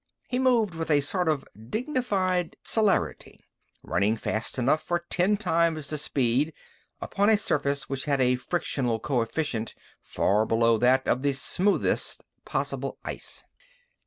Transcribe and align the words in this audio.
He 0.27 0.39
moved 0.39 0.73
with 0.73 0.89
a 0.89 0.99
sort 0.99 1.29
of 1.29 1.45
dignified 1.69 2.55
celerity, 2.63 3.39
running 3.83 4.17
fast 4.17 4.57
enough 4.57 4.81
for 4.81 5.05
ten 5.11 5.37
times 5.37 5.91
the 5.91 5.97
speed, 5.99 6.55
upon 6.99 7.29
a 7.29 7.37
surface 7.37 7.87
which 7.87 8.05
had 8.05 8.19
a 8.19 8.35
frictional 8.35 8.99
coefficient 8.99 9.75
far 10.01 10.43
below 10.47 10.79
that 10.79 11.07
of 11.07 11.21
the 11.21 11.33
smoothest 11.33 12.23
possible 12.45 12.97
ice. 13.03 13.45